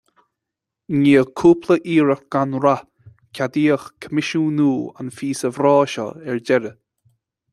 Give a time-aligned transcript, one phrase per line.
[0.93, 2.87] I ndiaidh cúpla iarracht gan rath,
[3.41, 4.69] ceadaíodh coimisiúnú
[5.03, 6.77] an phíosa bhreá seo ar deireadh